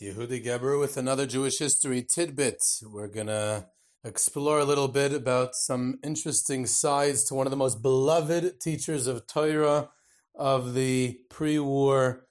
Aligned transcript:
Yehuda 0.00 0.42
Geber 0.42 0.78
with 0.78 0.96
another 0.96 1.26
Jewish 1.26 1.58
history 1.58 2.02
tidbit. 2.02 2.62
We're 2.82 3.06
going 3.06 3.26
to 3.26 3.66
explore 4.02 4.58
a 4.58 4.64
little 4.64 4.88
bit 4.88 5.12
about 5.12 5.54
some 5.54 5.98
interesting 6.02 6.64
sides 6.64 7.24
to 7.24 7.34
one 7.34 7.46
of 7.46 7.50
the 7.50 7.58
most 7.58 7.82
beloved 7.82 8.60
teachers 8.62 9.06
of 9.06 9.26
Torah 9.26 9.90
of 10.34 10.72
the 10.72 11.18
pre-war 11.28 12.26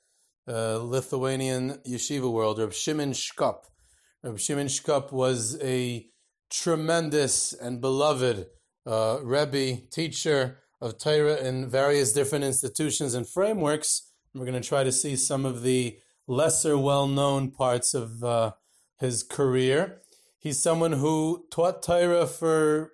uh, 0.47 0.78
Lithuanian 0.78 1.78
yeshiva 1.88 2.32
world, 2.32 2.58
Reb 2.58 2.74
Shimon 2.74 3.12
Shkop. 3.12 3.66
Reb 4.24 4.40
Shimon 4.40 4.66
Shkop 4.66 5.12
was 5.12 5.62
a 5.62 6.08
tremendous 6.50 7.54
and 7.54 7.80
beloved 7.80 8.48
uh, 8.88 9.20
Rebbe, 9.22 9.82
teacher 9.92 10.58
of 10.82 10.98
Torah 10.98 11.36
in 11.36 11.70
various 11.70 12.14
different 12.14 12.46
institutions 12.46 13.14
and 13.14 13.30
frameworks. 13.30 14.12
We're 14.34 14.46
going 14.46 14.60
to 14.60 14.68
try 14.68 14.84
to 14.84 14.92
see 14.92 15.16
some 15.16 15.46
of 15.46 15.62
the 15.62 16.00
lesser 16.30 16.77
well 16.77 17.07
known 17.07 17.50
parts 17.52 17.93
of 17.93 18.23
uh, 18.23 18.52
his 18.99 19.23
career. 19.23 20.02
He's 20.38 20.62
someone 20.62 20.94
who 20.94 21.45
taught 21.52 21.84
Torah 21.84 22.27
for 22.27 22.94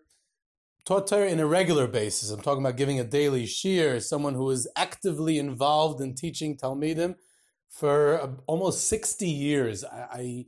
taught 0.86 1.08
Torah 1.08 1.30
in 1.30 1.40
a 1.40 1.46
regular 1.46 1.88
basis. 1.88 2.32
I'm 2.32 2.42
talking 2.42 2.64
about 2.64 2.78
giving 2.78 3.00
a 3.00 3.04
daily 3.04 3.46
shiur. 3.46 4.02
Someone 4.02 4.36
who 4.36 4.50
is 4.50 4.68
actively 4.76 5.38
involved 5.38 6.00
in 6.02 6.16
teaching 6.16 6.58
Talmidim 6.58 7.16
for 7.70 8.22
uh, 8.22 8.30
almost 8.48 8.88
60 8.88 9.28
years. 9.28 9.84
I, 9.84 10.08
I 10.12 10.46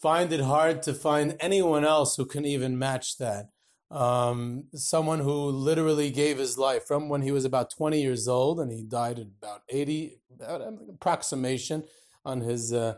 find 0.00 0.32
it 0.32 0.40
hard 0.40 0.82
to 0.82 0.94
find 0.94 1.36
anyone 1.40 1.84
else 1.84 2.14
who 2.16 2.24
can 2.24 2.44
even 2.44 2.78
match 2.78 3.18
that. 3.18 3.48
Um, 3.90 4.64
someone 4.74 5.20
who 5.20 5.48
literally 5.50 6.10
gave 6.10 6.38
his 6.38 6.58
life 6.58 6.86
from 6.86 7.08
when 7.08 7.22
he 7.22 7.32
was 7.32 7.44
about 7.44 7.70
20 7.70 8.00
years 8.00 8.28
old 8.28 8.60
and 8.60 8.70
he 8.70 8.82
died 8.82 9.18
at 9.18 9.26
about 9.26 9.62
80, 9.68 10.20
about 10.34 10.60
approximation 10.92 11.84
on 12.24 12.42
his 12.42 12.72
uh, 12.72 12.96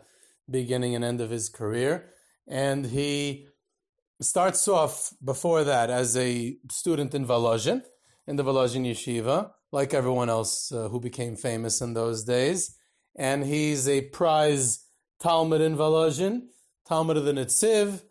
beginning 0.51 0.95
and 0.95 1.05
end 1.05 1.21
of 1.21 1.31
his 1.31 1.48
career. 1.48 2.11
And 2.48 2.87
he 2.87 3.47
starts 4.20 4.67
off 4.67 5.14
before 5.25 5.62
that 5.64 5.91
as 5.91 6.17
a 6.17 6.56
student 6.70 7.14
in 7.14 7.25
Volozhin, 7.25 7.83
in 8.27 8.36
the 8.36 8.45
Volozhin 8.45 8.84
yeshiva, 8.84 9.53
like 9.73 9.95
everyone 9.95 10.29
else 10.29 10.73
uh, 10.73 10.89
who 10.89 10.98
became 10.98 11.36
famous 11.36 11.81
in 11.81 11.95
those 11.95 12.25
days. 12.25 12.77
And 13.17 13.45
he's 13.45 13.89
a 13.89 14.03
prize 14.03 14.84
Talmid 15.23 15.61
in 15.61 15.77
Volozhin, 15.77 16.48
Talmid 16.89 17.17
of 17.17 17.25
the 17.25 17.33
Netziv, 17.33 18.03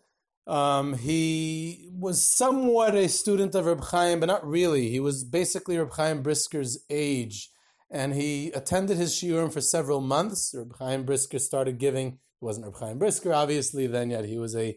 um, 0.50 0.94
he 0.94 1.88
was 1.92 2.26
somewhat 2.26 2.96
a 2.96 3.08
student 3.08 3.54
of 3.54 3.66
Reb 3.66 3.84
Chaim, 3.84 4.18
but 4.18 4.26
not 4.26 4.44
really. 4.44 4.90
He 4.90 4.98
was 4.98 5.22
basically 5.22 5.78
Reb 5.78 5.92
Chaim 5.92 6.22
Brisker's 6.22 6.84
age, 6.90 7.50
and 7.88 8.14
he 8.14 8.50
attended 8.50 8.96
his 8.96 9.14
shiurim 9.14 9.52
for 9.52 9.60
several 9.60 10.00
months. 10.00 10.52
Reb 10.52 10.74
Chaim 10.80 11.04
Brisker 11.04 11.38
started 11.38 11.78
giving. 11.78 12.18
He 12.40 12.44
wasn't 12.44 12.66
Reb 12.66 12.80
Chaim 12.80 12.98
Brisker, 12.98 13.32
obviously, 13.32 13.86
then 13.86 14.10
yet. 14.10 14.24
He 14.24 14.38
was 14.38 14.56
a 14.56 14.76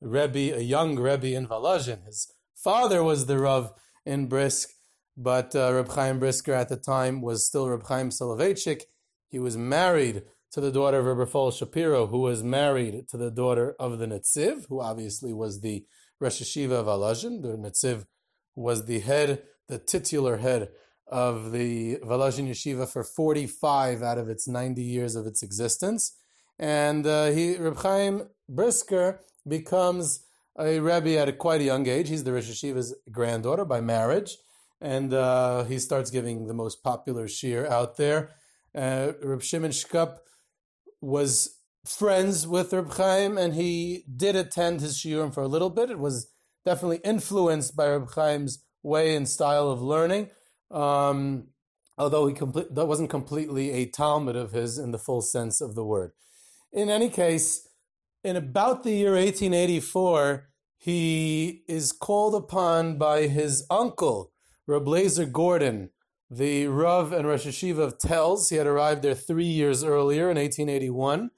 Rebbe, 0.00 0.56
a 0.56 0.60
young 0.60 0.98
Rebbe 0.98 1.28
in 1.28 1.46
Volozhin. 1.46 2.04
His 2.06 2.32
father 2.56 3.04
was 3.04 3.26
the 3.26 3.38
Rav 3.38 3.72
in 4.04 4.26
Brisk, 4.26 4.70
but 5.16 5.54
uh, 5.54 5.72
Reb 5.72 5.92
Chaim 5.92 6.18
Brisker 6.18 6.54
at 6.54 6.68
the 6.68 6.76
time 6.76 7.22
was 7.22 7.46
still 7.46 7.68
Reb 7.68 7.86
Chaim 7.86 8.10
Soloveitchik. 8.10 8.82
He 9.28 9.38
was 9.38 9.56
married 9.56 10.24
to 10.54 10.60
the 10.60 10.70
daughter 10.70 11.00
of 11.00 11.18
Rabbi 11.18 11.50
Shapiro, 11.50 12.06
who 12.06 12.20
was 12.20 12.44
married 12.44 13.08
to 13.08 13.16
the 13.16 13.32
daughter 13.32 13.74
of 13.80 13.98
the 13.98 14.06
Netziv, 14.06 14.68
who 14.68 14.80
obviously 14.80 15.32
was 15.32 15.62
the 15.62 15.84
Rosh 16.20 16.40
Yeshiva 16.40 16.78
of 16.78 16.86
Volozhin. 16.86 17.42
The 17.42 17.56
Netziv 17.58 18.06
was 18.54 18.86
the 18.86 19.00
head, 19.00 19.42
the 19.66 19.80
titular 19.80 20.36
head 20.36 20.68
of 21.08 21.50
the 21.50 21.96
Volozhin 21.96 22.48
Yeshiva 22.48 22.88
for 22.88 23.02
45 23.02 24.04
out 24.04 24.16
of 24.16 24.28
its 24.28 24.46
90 24.46 24.80
years 24.80 25.16
of 25.16 25.26
its 25.26 25.42
existence. 25.42 26.16
And 26.56 27.04
uh, 27.04 27.32
he, 27.32 27.56
Reb 27.56 27.78
Chaim 27.78 28.28
Brisker 28.48 29.22
becomes 29.48 30.20
a 30.56 30.78
Rebbe 30.78 31.18
at 31.18 31.28
a 31.28 31.32
quite 31.32 31.62
a 31.62 31.64
young 31.64 31.88
age. 31.88 32.08
He's 32.08 32.22
the 32.22 32.32
Rosh 32.32 32.48
Yeshiva's 32.48 32.94
granddaughter 33.10 33.64
by 33.64 33.80
marriage. 33.80 34.36
And 34.80 35.12
uh, 35.12 35.64
he 35.64 35.80
starts 35.80 36.12
giving 36.12 36.46
the 36.46 36.54
most 36.54 36.84
popular 36.84 37.26
shiur 37.26 37.68
out 37.68 37.96
there. 37.96 38.30
Uh, 38.72 39.14
Reb 39.20 39.42
Shimon 39.42 39.72
Shkop 39.72 40.18
was 41.04 41.58
friends 41.84 42.46
with 42.46 42.72
Reb 42.72 42.92
Chaim, 42.94 43.36
and 43.38 43.54
he 43.54 44.04
did 44.16 44.36
attend 44.36 44.80
his 44.80 44.96
shiurim 44.96 45.32
for 45.32 45.42
a 45.42 45.48
little 45.48 45.70
bit. 45.70 45.90
It 45.90 45.98
was 45.98 46.30
definitely 46.64 47.00
influenced 47.04 47.76
by 47.76 47.88
Reb 47.88 48.12
Chaim's 48.14 48.64
way 48.82 49.14
and 49.14 49.28
style 49.28 49.70
of 49.70 49.82
learning, 49.82 50.30
um, 50.70 51.48
although 51.98 52.26
he 52.26 52.34
complete, 52.34 52.74
that 52.74 52.86
wasn't 52.86 53.10
completely 53.10 53.70
a 53.70 53.86
Talmid 53.86 54.36
of 54.36 54.52
his 54.52 54.78
in 54.78 54.90
the 54.90 54.98
full 54.98 55.22
sense 55.22 55.60
of 55.60 55.74
the 55.74 55.84
word. 55.84 56.12
In 56.72 56.88
any 56.90 57.08
case, 57.08 57.68
in 58.22 58.36
about 58.36 58.82
the 58.82 58.92
year 58.92 59.12
1884, 59.12 60.48
he 60.78 61.62
is 61.68 61.92
called 61.92 62.34
upon 62.34 62.98
by 62.98 63.26
his 63.26 63.64
uncle, 63.70 64.32
Reb 64.66 64.86
Lazer 64.86 65.30
Gordon, 65.30 65.90
the 66.30 66.66
Rav 66.66 67.12
and 67.12 67.26
Rosh 67.26 67.46
Yeshiva 67.46 67.78
of 67.78 67.98
Telz. 67.98 68.50
He 68.50 68.56
had 68.56 68.66
arrived 68.66 69.02
there 69.02 69.14
three 69.14 69.44
years 69.44 69.84
earlier 69.84 70.30
in 70.30 70.36
1881. 70.36 71.30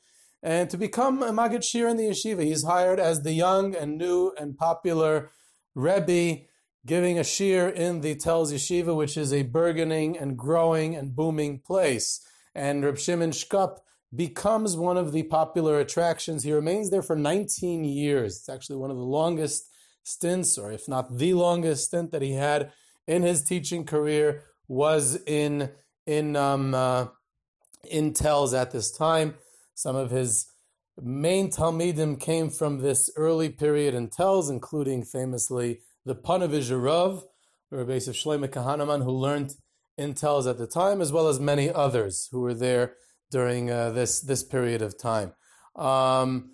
And 0.43 0.71
to 0.71 0.77
become 0.77 1.23
a 1.23 1.33
Maggid 1.33 1.63
Shiur 1.63 1.91
in 1.91 1.97
the 1.97 2.09
yeshiva, 2.09 2.45
he's 2.45 2.65
hired 2.65 3.01
as 3.01 3.23
the 3.23 3.33
young 3.33 3.75
and 3.75 3.99
new 3.99 4.33
and 4.39 4.57
popular 4.57 5.31
Rebbe, 5.75 6.45
giving 6.87 7.19
a 7.19 7.23
shiur 7.23 7.73
in 7.73 8.01
the 8.01 8.15
Telz 8.15 8.53
Yeshiva, 8.53 8.97
which 8.97 9.17
is 9.17 9.33
a 9.33 9.43
burgeoning 9.43 10.17
and 10.17 10.39
growing 10.39 10.95
and 10.95 11.15
booming 11.15 11.59
place. 11.59 12.25
And 12.55 12.85
Reb 12.85 12.99
Shimon 12.99 13.33
Shkop 13.33 13.79
becomes 14.15 14.77
one 14.77 14.97
of 14.97 15.13
the 15.13 15.25
popular 15.25 15.79
attractions. 15.79 16.45
He 16.45 16.53
remains 16.53 16.91
there 16.91 17.03
for 17.03 17.17
19 17.17 17.85
years. 17.85 18.37
It's 18.37 18.49
actually 18.49 18.77
one 18.77 18.91
of 18.91 18.97
the 18.97 19.03
longest 19.03 19.69
stints, 20.03 20.57
or 20.57 20.71
if 20.71 20.89
not 20.89 21.19
the 21.19 21.35
longest 21.35 21.87
stint 21.87 22.13
that 22.13 22.23
he 22.23 22.33
had 22.33 22.73
in 23.07 23.23
his 23.23 23.43
teaching 23.43 23.85
career, 23.85 24.45
was 24.69 25.19
in 25.27 25.71
in 26.07 26.37
um, 26.37 26.75
uh, 26.75 27.07
in 27.91 28.13
Telz 28.13 28.59
at 28.59 28.71
this 28.71 28.91
time. 28.91 29.35
Some 29.75 29.97
of 29.97 30.11
his 30.11 30.47
main 31.01 31.51
Talmidim 31.51 32.19
came 32.19 32.51
from 32.51 32.81
this 32.81 33.11
early 33.17 33.51
period 33.51 33.95
in 33.95 34.09
Telz, 34.09 34.51
including 34.51 35.05
famously 35.05 35.81
the 36.05 36.15
Panovizh 36.15 36.71
Rav, 36.71 37.25
Rabbi 37.71 37.95
of 37.95 38.03
Shlomo 38.03 38.49
Kahaneman, 38.49 39.05
who 39.05 39.11
learned 39.11 39.55
in 39.99 40.15
Telz 40.15 40.49
at 40.49 40.59
the 40.59 40.67
time, 40.67 41.01
as 41.01 41.13
well 41.13 41.29
as 41.29 41.41
many 41.41 41.71
others 41.71 42.29
who 42.31 42.41
were 42.41 42.55
there 42.55 42.95
during 43.31 43.71
uh, 43.71 43.91
this 43.91 44.21
this 44.21 44.43
period 44.43 44.83
of 44.83 44.99
time. 44.99 45.33
Um, 45.75 46.53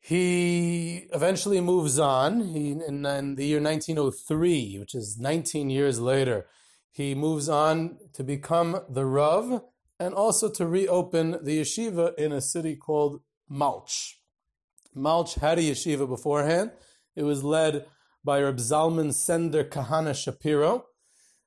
he 0.00 1.08
eventually 1.12 1.60
moves 1.60 1.98
on. 1.98 2.40
He 2.40 2.70
in, 2.70 3.04
in 3.04 3.34
the 3.34 3.44
year 3.44 3.60
1903, 3.60 4.78
which 4.78 4.94
is 4.94 5.18
19 5.18 5.68
years 5.70 6.00
later, 6.00 6.46
he 6.90 7.14
moves 7.14 7.48
on 7.48 7.98
to 8.14 8.24
become 8.24 8.80
the 8.88 9.06
Rav 9.06 9.62
and 9.98 10.14
also 10.14 10.50
to 10.50 10.66
reopen 10.66 11.32
the 11.42 11.60
yeshiva 11.60 12.14
in 12.18 12.32
a 12.32 12.40
city 12.40 12.74
called 12.74 13.20
Malch. 13.50 14.14
Malch 14.96 15.38
had 15.38 15.58
a 15.58 15.62
yeshiva 15.62 16.08
beforehand. 16.08 16.72
It 17.14 17.22
was 17.22 17.44
led 17.44 17.86
by 18.24 18.42
Reb 18.42 18.56
Zalman 18.56 19.14
Sender 19.14 19.64
Kahana 19.64 20.14
Shapiro, 20.14 20.86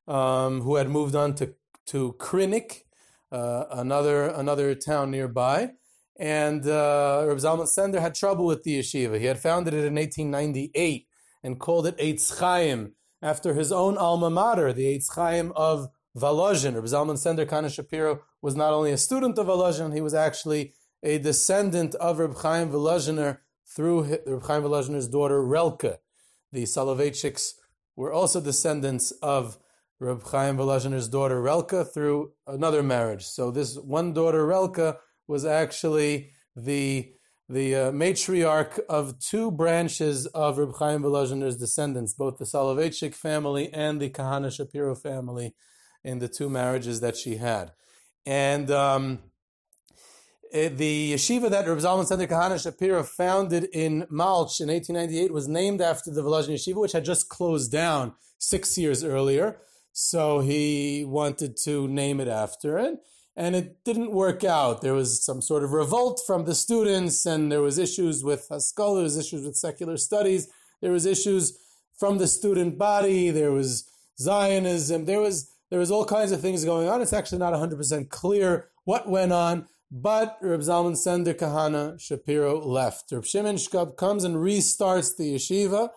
um, 0.07 0.61
who 0.61 0.75
had 0.75 0.89
moved 0.89 1.15
on 1.15 1.35
to, 1.35 1.53
to 1.87 2.15
Krinik, 2.19 2.83
uh, 3.31 3.65
another, 3.71 4.27
another 4.27 4.73
town 4.75 5.11
nearby. 5.11 5.71
And 6.19 6.65
uh, 6.67 7.25
Reb 7.27 7.37
Zalman 7.37 7.67
Sender 7.67 7.99
had 7.99 8.15
trouble 8.15 8.45
with 8.45 8.63
the 8.63 8.79
yeshiva. 8.79 9.19
He 9.19 9.25
had 9.25 9.39
founded 9.39 9.73
it 9.73 9.85
in 9.85 9.95
1898 9.95 11.07
and 11.43 11.59
called 11.59 11.87
it 11.87 11.97
Eitz 11.97 12.39
Chaim, 12.39 12.93
after 13.23 13.53
his 13.53 13.71
own 13.71 13.97
alma 13.97 14.29
mater, 14.29 14.73
the 14.73 14.85
Eitz 14.85 15.15
Chaim 15.15 15.53
of 15.55 15.87
Volozhin. 16.15 16.75
Reb 16.75 16.83
Zalman 16.83 17.17
Sender 17.17 17.45
Kahana 17.45 17.73
Shapiro 17.73 18.21
was 18.41 18.55
not 18.55 18.73
only 18.73 18.91
a 18.91 18.97
student 18.97 19.39
of 19.39 19.47
Volozhin, 19.47 19.93
he 19.93 20.01
was 20.01 20.13
actually 20.13 20.73
a 21.01 21.17
descendant 21.17 21.95
of 21.95 22.19
Reb 22.19 22.35
Chaim 22.35 22.69
Volozhiner 22.69 23.37
through 23.65 24.19
Reb 24.27 24.43
Chaim 24.43 24.63
Volozhiner's 24.63 25.07
daughter 25.07 25.41
Relka. 25.41 25.97
The 26.51 26.63
Soloveitchiks 26.63 27.53
were 27.95 28.11
also 28.11 28.41
descendants 28.41 29.11
of 29.23 29.57
Reb 29.99 30.21
Chaim 30.23 30.57
Volozhiner's 30.57 31.07
daughter 31.07 31.41
Relka 31.41 31.91
through 31.91 32.33
another 32.45 32.83
marriage. 32.83 33.25
So 33.25 33.51
this 33.51 33.77
one 33.77 34.13
daughter 34.13 34.45
Relka 34.45 34.97
was 35.27 35.45
actually 35.45 36.31
the 36.57 37.13
the 37.49 37.75
uh, 37.75 37.91
matriarch 37.91 38.79
of 38.87 39.19
two 39.19 39.51
branches 39.51 40.25
of 40.27 40.57
Reb 40.57 40.75
Chaim 40.77 41.01
Volozhiner's 41.01 41.57
descendants, 41.57 42.13
both 42.13 42.37
the 42.37 42.45
Soloveitchik 42.45 43.13
family 43.13 43.71
and 43.73 44.01
the 44.01 44.09
Kahana 44.09 44.51
Shapiro 44.51 44.95
family, 44.95 45.53
in 46.03 46.19
the 46.19 46.27
two 46.27 46.49
marriages 46.49 46.99
that 46.99 47.15
she 47.15 47.37
had. 47.37 47.71
And 48.25 48.69
um, 48.71 49.19
eh, 50.51 50.69
the 50.69 51.13
yeshiva 51.13 51.49
that 51.49 51.67
Reb 51.67 51.77
Zalman 51.77 52.05
Sender 52.05 52.27
Kahana 52.27 52.61
Shapiro 52.61 53.03
founded 53.03 53.65
in 53.73 54.03
Malch 54.03 54.59
in 54.59 54.69
1898 54.69 55.33
was 55.33 55.47
named 55.47 55.81
after 55.81 56.11
the 56.11 56.21
Volozhin 56.21 56.55
yeshiva, 56.55 56.75
which 56.75 56.91
had 56.91 57.05
just 57.05 57.29
closed 57.29 57.71
down 57.71 58.13
six 58.37 58.77
years 58.77 59.03
earlier. 59.03 59.59
So 59.93 60.39
he 60.39 61.05
wanted 61.05 61.55
to 61.63 61.87
name 61.87 62.19
it 62.19 62.27
after 62.27 62.77
it. 62.77 62.95
And 63.35 63.55
it 63.55 63.83
didn't 63.83 64.11
work 64.11 64.43
out. 64.43 64.81
There 64.81 64.93
was 64.93 65.23
some 65.23 65.41
sort 65.41 65.63
of 65.63 65.71
revolt 65.71 66.21
from 66.25 66.45
the 66.45 66.55
students, 66.55 67.25
and 67.25 67.51
there 67.51 67.61
was 67.61 67.77
issues 67.77 68.23
with 68.23 68.47
Haskalah, 68.49 68.95
there 68.95 69.03
was 69.03 69.17
issues 69.17 69.45
with 69.45 69.55
secular 69.55 69.97
studies, 69.97 70.47
there 70.81 70.91
was 70.91 71.05
issues 71.05 71.57
from 71.97 72.17
the 72.17 72.27
student 72.27 72.77
body, 72.77 73.29
there 73.29 73.51
was 73.51 73.89
Zionism, 74.19 75.05
there 75.05 75.19
was 75.21 75.49
there 75.69 75.79
was 75.79 75.89
all 75.89 76.05
kinds 76.05 76.31
of 76.31 76.39
things 76.39 76.63
going 76.63 76.87
on. 76.87 77.01
It's 77.01 77.13
actually 77.13 77.39
not 77.39 77.53
100% 77.53 78.09
clear 78.09 78.69
what 78.83 79.09
went 79.09 79.33
on, 79.33 79.67
but 79.89 80.37
Reb 80.39 80.59
Zalman 80.59 80.95
Sender 80.95 81.33
Kahana 81.33 81.99
Shapiro 81.99 82.59
left. 82.59 83.11
Reb 83.11 83.25
Shimon 83.25 83.55
Shkop 83.55 83.97
comes 83.97 84.23
and 84.23 84.35
restarts 84.35 85.17
the 85.17 85.33
yeshiva. 85.33 85.89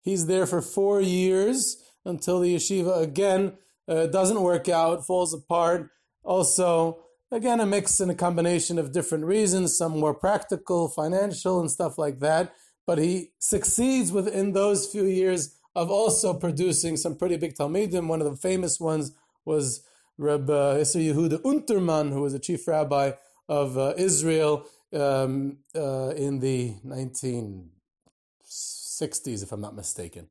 He's 0.00 0.26
there 0.26 0.46
for 0.46 0.62
four 0.62 1.00
years 1.00 1.82
until 2.04 2.38
the 2.38 2.54
yeshiva 2.54 3.02
again 3.02 3.54
uh, 3.88 4.06
doesn't 4.06 4.40
work 4.40 4.68
out, 4.68 5.04
falls 5.04 5.34
apart. 5.34 5.90
Also, 6.26 6.98
again, 7.30 7.60
a 7.60 7.66
mix 7.66 8.00
and 8.00 8.10
a 8.10 8.14
combination 8.14 8.78
of 8.78 8.92
different 8.92 9.24
reasons, 9.24 9.78
some 9.78 9.98
more 9.98 10.12
practical, 10.12 10.88
financial, 10.88 11.60
and 11.60 11.70
stuff 11.70 11.96
like 11.96 12.18
that. 12.18 12.52
But 12.86 12.98
he 12.98 13.30
succeeds 13.38 14.12
within 14.12 14.52
those 14.52 14.86
few 14.86 15.04
years 15.04 15.56
of 15.74 15.90
also 15.90 16.34
producing 16.34 16.96
some 16.96 17.16
pretty 17.16 17.36
big 17.36 17.54
Talmidim. 17.54 18.08
One 18.08 18.20
of 18.20 18.30
the 18.30 18.36
famous 18.36 18.80
ones 18.80 19.12
was 19.44 19.86
Reb 20.18 20.50
uh, 20.50 20.76
Isser 20.76 21.00
Yehuda 21.00 21.42
Unterman, 21.42 22.12
who 22.12 22.22
was 22.22 22.34
a 22.34 22.38
chief 22.38 22.66
rabbi 22.66 23.12
of 23.48 23.78
uh, 23.78 23.94
Israel 23.96 24.66
um, 24.92 25.58
uh, 25.74 26.12
in 26.16 26.40
the 26.40 26.74
1960s, 26.84 29.42
if 29.42 29.52
I'm 29.52 29.60
not 29.60 29.76
mistaken. 29.76 30.28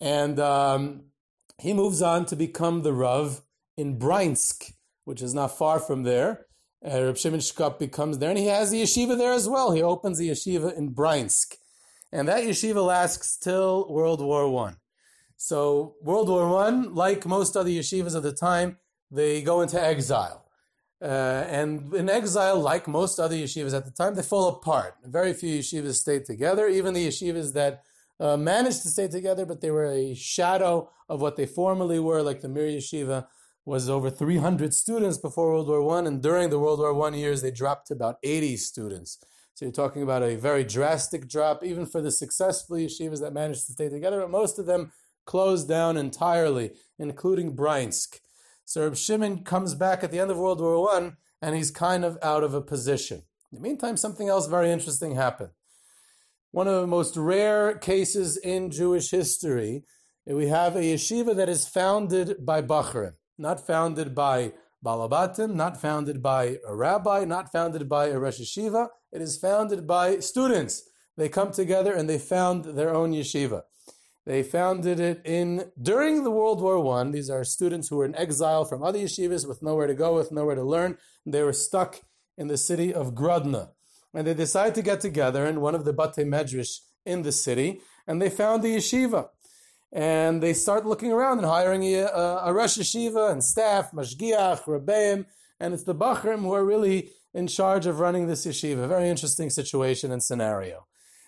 And 0.00 0.38
um, 0.38 1.04
he 1.58 1.72
moves 1.72 2.02
on 2.02 2.26
to 2.26 2.36
become 2.36 2.82
the 2.82 2.92
Rav 2.92 3.42
in 3.76 3.98
Brainsk, 3.98 4.74
which 5.04 5.22
is 5.22 5.34
not 5.34 5.56
far 5.56 5.78
from 5.78 6.02
there. 6.02 6.46
Uh, 6.84 7.02
Reb 7.04 7.16
Shimon 7.16 7.40
Shkop 7.40 7.78
becomes 7.78 8.18
there, 8.18 8.30
and 8.30 8.38
he 8.38 8.46
has 8.46 8.70
the 8.70 8.82
yeshiva 8.82 9.16
there 9.16 9.32
as 9.32 9.48
well. 9.48 9.72
He 9.72 9.82
opens 9.82 10.18
the 10.18 10.30
yeshiva 10.30 10.76
in 10.76 10.94
Brainsk. 10.94 11.56
And 12.10 12.28
that 12.28 12.44
yeshiva 12.44 12.84
lasts 12.84 13.36
till 13.36 13.88
World 13.88 14.20
War 14.20 14.48
One. 14.50 14.76
So 15.36 15.94
World 16.02 16.28
War 16.28 16.48
One, 16.48 16.94
like 16.94 17.24
most 17.24 17.56
other 17.56 17.70
yeshivas 17.70 18.14
of 18.14 18.22
the 18.22 18.32
time, 18.32 18.78
they 19.10 19.42
go 19.42 19.60
into 19.60 19.80
exile. 19.80 20.44
Uh, 21.00 21.44
and 21.48 21.92
in 21.94 22.08
exile, 22.08 22.60
like 22.60 22.86
most 22.86 23.18
other 23.18 23.34
yeshivas 23.34 23.74
at 23.74 23.84
the 23.84 23.90
time, 23.90 24.14
they 24.14 24.22
fall 24.22 24.48
apart. 24.48 24.94
Very 25.04 25.32
few 25.34 25.58
yeshivas 25.58 25.94
stay 25.94 26.20
together. 26.20 26.68
Even 26.68 26.94
the 26.94 27.08
yeshivas 27.08 27.52
that 27.54 27.82
uh, 28.20 28.36
managed 28.36 28.82
to 28.82 28.88
stay 28.88 29.08
together, 29.08 29.44
but 29.44 29.60
they 29.60 29.70
were 29.70 29.90
a 29.92 30.14
shadow 30.14 30.88
of 31.08 31.20
what 31.20 31.36
they 31.36 31.46
formerly 31.46 31.98
were, 31.98 32.22
like 32.22 32.40
the 32.40 32.48
Mir 32.48 32.66
Yeshiva 32.66 33.26
was 33.64 33.88
over 33.88 34.10
300 34.10 34.74
students 34.74 35.18
before 35.18 35.52
World 35.52 35.68
War 35.68 35.82
One, 35.82 36.06
and 36.06 36.22
during 36.22 36.50
the 36.50 36.58
World 36.58 36.80
War 36.80 36.94
One 36.94 37.14
years, 37.14 37.42
they 37.42 37.50
dropped 37.50 37.88
to 37.88 37.94
about 37.94 38.16
80 38.22 38.56
students. 38.56 39.18
So 39.54 39.66
you're 39.66 39.72
talking 39.72 40.02
about 40.02 40.22
a 40.22 40.36
very 40.36 40.64
drastic 40.64 41.28
drop, 41.28 41.62
even 41.62 41.86
for 41.86 42.00
the 42.00 42.10
successful 42.10 42.76
yeshivas 42.76 43.20
that 43.20 43.32
managed 43.32 43.66
to 43.66 43.72
stay 43.72 43.88
together. 43.88 44.20
But 44.20 44.30
most 44.30 44.58
of 44.58 44.66
them 44.66 44.92
closed 45.26 45.68
down 45.68 45.96
entirely, 45.96 46.72
including 46.98 47.54
Brainsk. 47.54 48.18
So 48.64 48.82
Reb 48.82 48.96
Shimon 48.96 49.44
comes 49.44 49.74
back 49.74 50.02
at 50.02 50.10
the 50.10 50.18
end 50.18 50.30
of 50.30 50.38
World 50.38 50.60
War 50.60 50.82
One, 50.82 51.16
and 51.40 51.54
he's 51.54 51.70
kind 51.70 52.04
of 52.04 52.18
out 52.22 52.42
of 52.42 52.54
a 52.54 52.62
position. 52.62 53.22
In 53.52 53.56
the 53.56 53.60
meantime, 53.60 53.96
something 53.96 54.28
else 54.28 54.46
very 54.46 54.70
interesting 54.70 55.14
happened. 55.14 55.50
One 56.50 56.68
of 56.68 56.80
the 56.80 56.86
most 56.86 57.16
rare 57.16 57.76
cases 57.76 58.36
in 58.36 58.70
Jewish 58.70 59.10
history, 59.10 59.84
we 60.26 60.48
have 60.48 60.76
a 60.76 60.80
yeshiva 60.80 61.36
that 61.36 61.48
is 61.48 61.68
founded 61.68 62.44
by 62.44 62.62
Bachrim, 62.62 63.14
not 63.38 63.66
founded 63.66 64.14
by 64.14 64.52
Balabatim, 64.84 65.54
not 65.54 65.80
founded 65.80 66.22
by 66.22 66.58
a 66.66 66.74
rabbi, 66.74 67.24
not 67.24 67.52
founded 67.52 67.88
by 67.88 68.06
a 68.06 68.18
Rosh 68.18 68.40
Yeshiva. 68.40 68.88
It 69.12 69.22
is 69.22 69.38
founded 69.38 69.86
by 69.86 70.18
students. 70.18 70.82
They 71.16 71.28
come 71.28 71.52
together 71.52 71.92
and 71.92 72.08
they 72.08 72.18
found 72.18 72.64
their 72.64 72.94
own 72.94 73.12
yeshiva. 73.12 73.62
They 74.24 74.42
founded 74.42 74.98
it 75.00 75.20
in 75.24 75.70
during 75.80 76.24
the 76.24 76.30
World 76.30 76.60
War 76.60 76.80
One. 76.80 77.10
These 77.10 77.28
are 77.28 77.44
students 77.44 77.88
who 77.88 77.96
were 77.96 78.04
in 78.04 78.16
exile 78.16 78.64
from 78.64 78.82
other 78.82 78.98
yeshivas 78.98 79.46
with 79.46 79.62
nowhere 79.62 79.86
to 79.88 79.94
go, 79.94 80.14
with 80.14 80.32
nowhere 80.32 80.54
to 80.54 80.64
learn. 80.64 80.96
They 81.26 81.42
were 81.42 81.52
stuck 81.52 82.02
in 82.38 82.48
the 82.48 82.56
city 82.56 82.94
of 82.94 83.14
Grodno, 83.14 83.70
and 84.14 84.26
they 84.26 84.34
decided 84.34 84.74
to 84.76 84.82
get 84.82 85.00
together 85.00 85.44
in 85.44 85.60
one 85.60 85.74
of 85.74 85.84
the 85.84 85.92
Bate 85.92 86.26
Medrash 86.26 86.78
in 87.04 87.22
the 87.22 87.32
city, 87.32 87.80
and 88.06 88.22
they 88.22 88.30
found 88.30 88.62
the 88.62 88.76
yeshiva. 88.76 89.28
And 89.92 90.42
they 90.42 90.54
start 90.54 90.86
looking 90.86 91.12
around 91.12 91.38
and 91.38 91.46
hiring 91.46 91.84
a, 91.84 92.04
a 92.04 92.52
Rosh 92.52 92.78
Yeshiva 92.78 93.30
and 93.30 93.44
staff, 93.44 93.92
Mashgiach, 93.92 94.64
Rebbeim, 94.64 95.26
and 95.60 95.74
it's 95.74 95.84
the 95.84 95.94
Bachrim 95.94 96.40
who 96.40 96.52
are 96.54 96.64
really 96.64 97.10
in 97.34 97.46
charge 97.46 97.86
of 97.86 98.00
running 98.00 98.26
this 98.26 98.46
yeshiva. 98.46 98.88
Very 98.88 99.08
interesting 99.08 99.50
situation 99.50 100.10
and 100.12 100.22
scenario. 100.22 100.86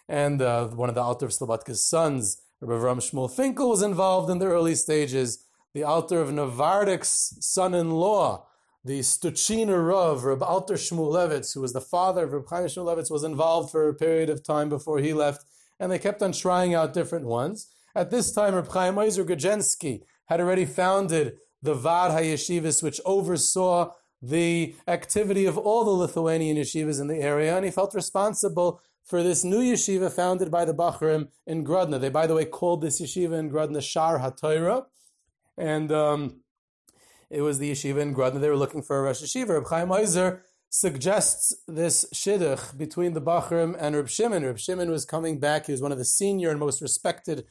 And 0.08 0.42
uh, 0.42 0.68
one 0.68 0.88
of 0.88 0.94
the 0.94 1.02
Alter 1.02 1.26
of 1.26 1.32
Slobodka's 1.32 1.84
sons, 1.84 2.42
Rabbi 2.60 2.82
Avram 2.82 2.96
Shmuel 2.96 3.30
Finkel 3.30 3.70
was 3.70 3.82
involved 3.82 4.30
in 4.30 4.38
the 4.38 4.46
early 4.46 4.74
stages. 4.74 5.44
The 5.72 5.84
Alter 5.84 6.20
of 6.20 6.30
Novardik's 6.30 7.36
son-in-law, 7.40 8.46
the 8.84 9.00
Stuchina 9.00 9.88
Rav, 9.88 10.24
Rabbi 10.24 10.44
Alter 10.44 10.74
Shmulevitz, 10.74 11.54
who 11.54 11.60
was 11.60 11.72
the 11.72 11.80
father 11.80 12.24
of 12.24 12.32
Rabbi 12.32 12.46
Chaim 12.48 12.66
Shmulevitz, 12.66 13.10
was 13.10 13.24
involved 13.24 13.70
for 13.70 13.88
a 13.88 13.94
period 13.94 14.28
of 14.28 14.42
time 14.42 14.68
before 14.68 14.98
he 14.98 15.14
left, 15.14 15.44
and 15.80 15.90
they 15.90 15.98
kept 15.98 16.22
on 16.22 16.32
trying 16.32 16.74
out 16.74 16.92
different 16.92 17.26
ones. 17.26 17.68
At 17.94 18.10
this 18.10 18.32
time, 18.32 18.54
Rabbi 18.54 18.72
Chaim 18.72 18.98
Ozer 18.98 19.24
Grodzinski 19.24 20.02
had 20.26 20.40
already 20.40 20.64
founded 20.64 21.38
the 21.62 21.74
Vad 21.74 22.10
HaYeshivas, 22.10 22.82
which 22.82 23.00
oversaw 23.04 23.92
the 24.20 24.74
activity 24.88 25.46
of 25.46 25.58
all 25.58 25.84
the 25.84 25.90
Lithuanian 25.90 26.56
yeshivas 26.56 27.00
in 27.00 27.08
the 27.08 27.18
area, 27.18 27.54
and 27.54 27.64
he 27.64 27.70
felt 27.70 27.94
responsible 27.94 28.80
for 29.04 29.22
this 29.22 29.44
new 29.44 29.60
yeshiva 29.60 30.10
founded 30.10 30.50
by 30.50 30.64
the 30.64 30.74
Bachrim 30.74 31.28
in 31.46 31.64
Grodno. 31.64 32.00
They, 32.00 32.08
by 32.08 32.26
the 32.26 32.34
way, 32.34 32.46
called 32.46 32.80
this 32.80 33.00
yeshiva 33.00 33.38
in 33.38 33.50
Grodno 33.50 33.82
Shar 33.82 34.18
HaTorah, 34.18 34.86
and 35.58 35.92
um, 35.92 36.40
it 37.30 37.42
was 37.42 37.58
the 37.58 37.70
yeshiva 37.70 37.98
in 37.98 38.14
Grodno. 38.14 38.40
They 38.40 38.48
were 38.48 38.56
looking 38.56 38.82
for 38.82 38.98
a 38.98 39.02
Rosh 39.02 39.22
Yeshiva. 39.22 39.50
Reb 39.50 39.66
Chaim 39.66 39.92
Ozer 39.92 40.42
suggests 40.70 41.54
this 41.68 42.04
shidduch 42.14 42.76
between 42.76 43.12
the 43.12 43.20
Bachrim 43.20 43.76
and 43.78 43.94
Reb 43.94 44.08
Shimon. 44.08 44.44
Reb 44.44 44.58
Shimon 44.58 44.90
was 44.90 45.04
coming 45.04 45.38
back. 45.38 45.66
He 45.66 45.72
was 45.72 45.82
one 45.82 45.92
of 45.92 45.98
the 45.98 46.04
senior 46.04 46.50
and 46.50 46.58
most 46.58 46.80
respected 46.80 47.44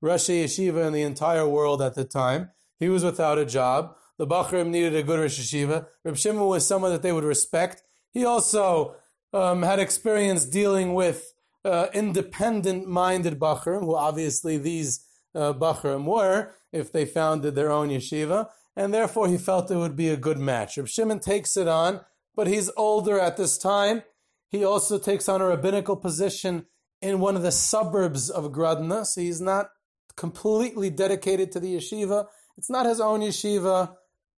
Rosh 0.00 0.28
Yeshiva 0.28 0.86
in 0.86 0.92
the 0.92 1.02
entire 1.02 1.48
world 1.48 1.80
at 1.80 1.94
the 1.94 2.04
time. 2.04 2.50
He 2.78 2.88
was 2.88 3.04
without 3.04 3.38
a 3.38 3.46
job. 3.46 3.96
The 4.18 4.26
Bachrim 4.26 4.68
needed 4.68 4.94
a 4.94 5.02
good 5.02 5.20
Rosh 5.20 5.40
Yeshiva. 5.40 5.86
Reb 6.04 6.16
Shimon 6.16 6.46
was 6.46 6.66
someone 6.66 6.92
that 6.92 7.02
they 7.02 7.12
would 7.12 7.24
respect. 7.24 7.82
He 8.12 8.24
also 8.24 8.96
um, 9.32 9.62
had 9.62 9.78
experience 9.78 10.44
dealing 10.44 10.94
with 10.94 11.32
uh, 11.64 11.88
independent-minded 11.92 13.38
Bachrim, 13.38 13.80
who 13.80 13.94
obviously 13.94 14.56
these 14.56 15.04
uh, 15.34 15.52
Bachrim 15.52 16.04
were, 16.04 16.52
if 16.72 16.92
they 16.92 17.04
founded 17.04 17.54
their 17.54 17.70
own 17.70 17.88
yeshiva, 17.88 18.48
and 18.76 18.92
therefore 18.92 19.28
he 19.28 19.36
felt 19.36 19.70
it 19.70 19.76
would 19.76 19.96
be 19.96 20.08
a 20.08 20.16
good 20.16 20.38
match. 20.38 20.76
Reb 20.76 20.88
Shimon 20.88 21.20
takes 21.20 21.56
it 21.56 21.68
on, 21.68 22.00
but 22.34 22.46
he's 22.46 22.70
older 22.76 23.18
at 23.18 23.36
this 23.36 23.58
time. 23.58 24.02
He 24.48 24.64
also 24.64 24.98
takes 24.98 25.28
on 25.28 25.40
a 25.40 25.46
rabbinical 25.46 25.96
position 25.96 26.66
in 27.02 27.20
one 27.20 27.36
of 27.36 27.42
the 27.42 27.52
suburbs 27.52 28.30
of 28.30 28.52
Grodno, 28.52 29.04
so 29.04 29.20
he's 29.20 29.40
not 29.40 29.70
completely 30.16 30.90
dedicated 30.90 31.52
to 31.52 31.60
the 31.60 31.76
yeshiva. 31.76 32.26
It's 32.56 32.70
not 32.70 32.86
his 32.86 33.00
own 33.00 33.20
yeshiva. 33.20 33.94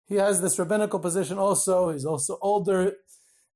He 0.06 0.16
has 0.16 0.40
this 0.40 0.58
rabbinical 0.58 0.99
position 0.99 1.38
also. 1.38 1.90
He's 1.90 2.04
also 2.04 2.38
older, 2.40 2.94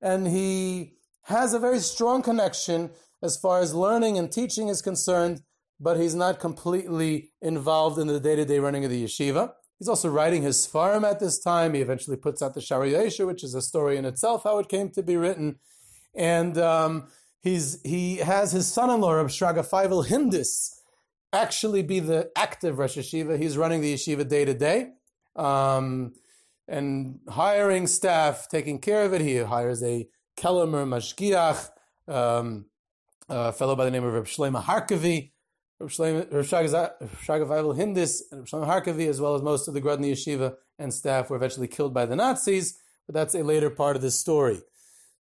and 0.01 0.29
he 0.29 0.95
has 1.23 1.55
a 1.55 1.59
very 1.59 1.79
strong 1.79 2.23
connection 2.23 2.91
as 3.23 3.37
far 3.37 3.61
as 3.61 3.75
learning 3.75 4.19
and 4.19 4.31
teaching 4.31 4.69
is 4.69 4.83
concerned, 4.83 5.43
but 5.81 5.99
he's 5.99 6.15
not 6.15 6.41
completely 6.41 7.33
involved 7.41 7.99
in 7.99 8.07
the 8.07 8.21
day-to-day 8.21 8.59
running 8.59 8.85
of 8.85 8.91
the 8.91 9.05
yeshiva. 9.05 9.53
He's 9.79 9.89
also 9.89 10.09
writing 10.09 10.43
his 10.43 10.65
Sfarim 10.65 11.09
at 11.09 11.19
this 11.19 11.41
time. 11.41 11.75
He 11.75 11.81
eventually 11.81 12.17
puts 12.17 12.41
out 12.43 12.55
the 12.55 12.61
Shari 12.61 12.93
which 12.93 13.43
is 13.43 13.55
a 13.55 13.63
story 13.63 13.97
in 13.97 14.05
itself, 14.05 14.45
how 14.45 14.59
it 14.59 14.69
came 14.69 14.91
to 14.91 15.03
be 15.03 15.17
written. 15.17 15.59
And 16.15 16.59
um, 16.59 17.09
he's, 17.41 17.81
he 17.83 18.19
has 18.19 18.53
his 18.53 18.73
son-in-law, 18.73 19.13
Reb 19.13 19.27
Shraga 19.27 19.69
Feivel 19.69 20.07
Hindis, 20.07 20.82
actually 21.33 21.83
be 21.83 22.01
the 22.01 22.31
active 22.37 22.79
Rosh 22.79 22.99
Yeshiva. 22.99 23.39
He's 23.39 23.57
running 23.57 23.81
the 23.81 23.95
yeshiva 23.95 24.29
day 24.29 24.45
to 24.45 24.55
day. 24.55 24.91
Um, 25.37 26.13
and 26.69 27.21
hiring 27.29 27.87
staff, 27.87 28.49
taking 28.49 28.79
care 28.79 29.05
of 29.05 29.13
it. 29.13 29.21
He 29.21 29.39
hires 29.39 29.83
a 29.83 30.09
Kellemer 30.37 30.87
Mashgiach, 30.87 31.69
um, 32.13 32.67
a 33.29 33.53
fellow 33.53 33.77
by 33.77 33.85
the 33.85 33.91
name 33.91 34.05
of 34.05 34.13
Reb 34.13 34.25
Shlema 34.25 34.63
Harkavi, 34.63 35.33
Reb 35.81 35.91
Shraga 35.91 36.93
Feivel 37.27 37.77
Hindis, 37.77 38.25
and 38.31 38.41
Reb 38.53 38.65
Harkavi, 38.65 39.09
as 39.09 39.21
well 39.21 39.35
as 39.35 39.43
most 39.43 39.69
of 39.69 39.75
the 39.75 39.81
Grodno 39.81 40.13
Yeshiva 40.13 40.55
and 40.79 40.95
staff 40.95 41.31
were 41.31 41.37
eventually 41.37 41.69
killed 41.69 41.93
by 41.93 42.07
the 42.07 42.17
Nazis, 42.17 42.79
but 43.07 43.15
that's 43.15 43.35
a 43.35 43.43
later 43.43 43.71
part 43.71 43.97
of 43.97 44.03
the 44.03 44.11
story. 44.11 44.61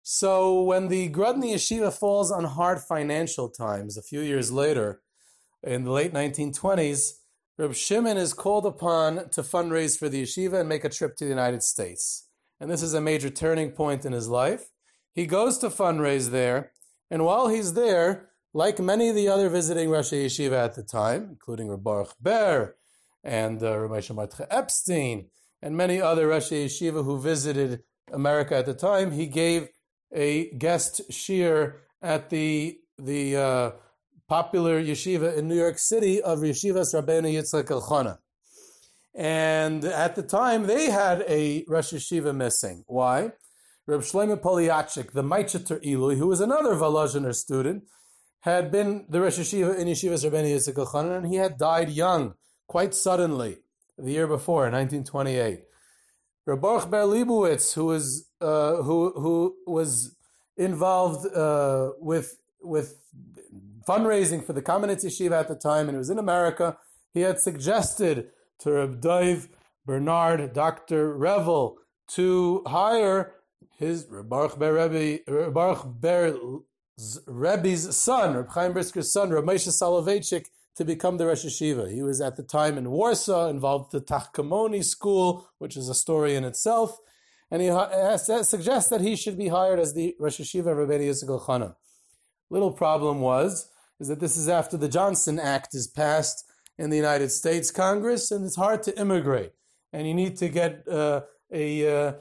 So 0.03 0.63
when 0.63 0.89
the 0.89 1.11
Grodno 1.11 1.53
Yeshiva 1.53 1.93
falls 1.93 2.31
on 2.31 2.45
hard 2.45 2.81
financial 2.81 3.49
times 3.49 3.97
a 3.97 4.03
few 4.03 4.21
years 4.21 4.53
later, 4.53 5.01
in 5.63 5.85
the 5.85 5.93
late 5.93 6.13
1920s, 6.13 7.13
Reb 7.59 7.75
Shimon 7.75 8.17
is 8.17 8.33
called 8.33 8.65
upon 8.65 9.29
to 9.31 9.43
fundraise 9.43 9.99
for 9.99 10.09
the 10.09 10.23
yeshiva 10.23 10.61
and 10.61 10.69
make 10.69 10.85
a 10.85 10.89
trip 10.89 11.17
to 11.17 11.25
the 11.25 11.31
United 11.31 11.63
States. 11.63 12.27
and 12.59 12.71
this 12.71 12.83
is 12.83 12.95
a 12.95 13.01
major 13.01 13.31
turning 13.31 13.71
point 13.71 14.05
in 14.05 14.13
his 14.13 14.29
life. 14.29 14.71
He 15.15 15.27
goes 15.27 15.59
to 15.59 15.71
fundraise 15.71 16.31
there, 16.31 16.73
and 17.11 17.25
while 17.25 17.49
he's 17.49 17.73
there, 17.75 18.31
like 18.53 18.79
many 18.79 19.09
of 19.09 19.15
the 19.15 19.29
other 19.29 19.49
visiting 19.49 19.89
Rashi 19.89 20.25
Yeshiva 20.25 20.65
at 20.65 20.75
the 20.75 20.83
time, 20.83 21.29
including 21.31 21.69
Reb 21.69 21.85
Baruch 21.85 22.15
Ber 22.21 22.77
and 23.23 23.63
uh, 23.63 23.79
Rabbi 23.79 24.01
Epstein, 24.51 25.27
and 25.63 25.77
many 25.77 26.01
other 26.01 26.29
Rashi 26.29 26.65
Yeshiva 26.65 27.05
who 27.05 27.21
visited 27.21 27.83
America 28.13 28.57
at 28.57 28.67
the 28.67 28.75
time, 28.75 29.13
he 29.13 29.27
gave 29.27 29.69
a 30.13 30.51
guest 30.57 31.03
shiur 31.11 31.75
at 32.03 32.31
the 32.31 32.79
the 32.99 33.37
uh, 33.37 33.71
popular 34.31 34.81
yeshiva 34.81 35.37
in 35.37 35.49
New 35.49 35.57
York 35.57 35.77
City 35.77 36.23
of 36.23 36.39
Yeshivas 36.39 36.95
Rabbeinu 36.95 37.33
Yitzchak 37.35 37.65
Elchanan. 37.65 38.19
And 39.13 39.85
at 39.85 40.15
the 40.15 40.23
time, 40.23 40.69
they 40.69 40.89
had 40.89 41.25
a 41.27 41.65
Rosh 41.67 41.93
Yeshiva 41.93 42.33
missing. 42.33 42.85
Why? 42.87 43.33
Reb 43.89 44.03
Shlomo 44.03 44.41
Polyachik, 44.41 45.11
the 45.11 45.25
Maicheter 45.25 45.85
Ilui, 45.85 46.17
who 46.17 46.29
was 46.29 46.41
another 46.41 46.77
Volozhiner 46.77 47.35
student, 47.35 47.83
had 48.43 48.71
been 48.71 49.05
the 49.09 49.21
Rosh 49.21 49.41
Yeshiva 49.41 49.77
in 49.77 49.89
Yeshivas 49.89 50.25
Rabbeinu 50.25 50.55
Yitzchak 50.55 50.75
Elchanan, 50.75 51.17
and 51.19 51.27
he 51.27 51.35
had 51.35 51.59
died 51.59 51.91
young, 51.91 52.35
quite 52.69 52.95
suddenly, 52.95 53.57
the 53.99 54.13
year 54.13 54.29
before, 54.29 54.71
1928. 54.71 55.65
Reb 56.47 56.61
Baruch 56.61 56.89
Ber 56.89 57.03
who 57.03 57.85
was 57.85 58.29
uh, 58.41 58.77
who 58.77 59.13
who 59.23 59.57
was 59.67 60.15
involved 60.57 61.27
uh, 61.35 61.91
with 61.99 62.39
with 62.63 63.01
fundraising 63.87 64.45
for 64.45 64.53
the 64.53 64.63
Kamenetz 64.63 65.05
Yeshiva 65.05 65.41
at 65.41 65.49
the 65.49 65.55
time, 65.55 65.89
and 65.89 65.97
it 65.97 65.99
was 65.99 66.11
in 66.11 66.19
America. 66.19 66.79
He 67.13 67.21
had 67.21 67.41
suggested 67.41 68.29
to 68.61 68.73
Reb 68.73 69.01
Dov 69.01 69.49
Bernard, 69.87 70.53
Dr. 70.53 71.17
Revel, 71.17 71.79
to 72.09 72.63
hire 72.67 73.35
his 73.79 74.05
Ber 74.05 74.49
Rebbe, 74.49 75.51
Baruch 75.51 75.85
Ber 75.87 76.39
Rebbe's 77.27 77.97
son, 77.97 78.37
Reb 78.37 78.49
Chaim 78.51 78.73
Brisker's 78.75 79.13
son, 79.13 79.31
Reb 79.31 79.45
Moshe 79.45 79.69
Soloveitchik, 79.69 80.47
to 80.77 80.85
become 80.85 81.17
the 81.17 81.27
Rosh 81.27 81.45
Yeshiva. 81.45 81.91
He 81.93 82.03
was 82.03 82.21
at 82.21 82.37
the 82.37 82.43
time 82.43 82.79
in 82.79 82.91
Warsaw, 82.91 83.49
involved 83.49 83.93
the 83.93 84.01
Tachkemoni 84.01 84.85
school, 84.85 85.49
which 85.59 85.77
is 85.77 85.89
a 85.89 85.95
story 85.95 86.37
in 86.37 86.45
itself, 86.45 86.99
and 87.51 87.61
he 87.61 87.69
suggests 88.45 88.91
that 88.91 89.01
he 89.01 89.17
should 89.17 89.37
be 89.37 89.49
hired 89.49 89.81
as 89.81 89.95
the 89.95 90.15
Rosh 90.19 90.41
Yeshiva 90.41 90.73
of 90.73 90.77
Rabbi 90.77 90.99
Yitzchak 90.99 91.41
Chanan. 91.47 91.75
Little 92.51 92.73
problem 92.73 93.21
was 93.21 93.69
is 94.01 94.09
that 94.09 94.21
this 94.21 94.37
is 94.37 94.49
after 94.49 94.77
the 94.77 94.89
Johnson 94.89 95.39
Act 95.39 95.75
is 95.75 95.87
passed 95.87 96.45
in 96.79 96.91
the 96.91 96.97
United 96.97 97.31
States 97.31 97.71
Congress, 97.71 98.31
and 98.31 98.45
it's 98.45 98.57
hard 98.57 98.83
to 98.85 98.99
immigrate, 98.99 99.53
and 99.93 100.09
you 100.09 100.15
need 100.15 100.37
to 100.39 100.49
get 100.49 100.89
uh, 100.89 101.21
a 101.53 102.07
uh, 102.09 102.13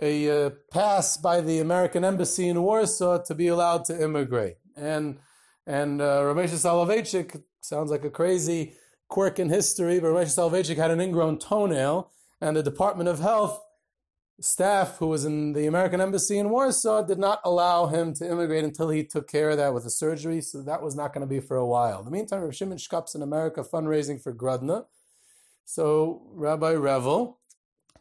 a 0.00 0.46
uh, 0.46 0.50
pass 0.72 1.16
by 1.16 1.40
the 1.40 1.58
American 1.58 2.04
embassy 2.04 2.48
in 2.48 2.62
Warsaw 2.62 3.22
to 3.24 3.34
be 3.34 3.48
allowed 3.48 3.84
to 3.86 4.02
immigrate. 4.02 4.56
And 4.76 5.18
and 5.66 6.00
uh, 6.00 6.22
Ramesh 6.22 6.50
Soloveitchik 6.50 7.42
sounds 7.60 7.90
like 7.90 8.04
a 8.04 8.10
crazy 8.10 8.74
quirk 9.08 9.38
in 9.38 9.48
history, 9.50 10.00
but 10.00 10.08
Ramesh 10.08 10.36
Soloveitchik 10.36 10.76
had 10.76 10.90
an 10.90 11.00
ingrown 11.00 11.38
toenail, 11.38 12.10
and 12.40 12.56
the 12.56 12.62
Department 12.62 13.08
of 13.08 13.18
Health 13.18 13.60
staff 14.40 14.98
who 14.98 15.06
was 15.06 15.24
in 15.24 15.52
the 15.52 15.66
American 15.66 16.00
embassy 16.00 16.38
in 16.38 16.50
Warsaw 16.50 17.02
did 17.02 17.18
not 17.18 17.40
allow 17.44 17.86
him 17.86 18.12
to 18.14 18.28
immigrate 18.28 18.64
until 18.64 18.88
he 18.90 19.04
took 19.04 19.28
care 19.28 19.50
of 19.50 19.56
that 19.58 19.72
with 19.72 19.86
a 19.86 19.90
surgery, 19.90 20.40
so 20.40 20.62
that 20.62 20.82
was 20.82 20.96
not 20.96 21.12
going 21.12 21.26
to 21.26 21.32
be 21.32 21.40
for 21.40 21.56
a 21.56 21.66
while. 21.66 22.00
In 22.00 22.04
the 22.04 22.10
meantime, 22.10 22.42
Rav 22.42 22.54
Shimon 22.54 22.78
Shkop's 22.78 23.14
in 23.14 23.22
America 23.22 23.62
fundraising 23.62 24.20
for 24.20 24.32
Grodna. 24.32 24.86
So 25.64 26.22
Rabbi 26.32 26.74
Revel, 26.74 27.38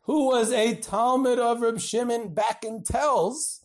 who 0.02 0.26
was 0.26 0.52
a 0.52 0.76
Talmid 0.76 1.38
of 1.38 1.62
Reb 1.62 1.80
Shimon 1.80 2.34
back 2.34 2.64
in 2.64 2.82
Telz, 2.82 3.62